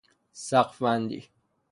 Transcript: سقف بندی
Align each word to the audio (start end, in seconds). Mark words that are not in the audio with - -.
سقف 0.31 0.79
بندی 0.81 1.27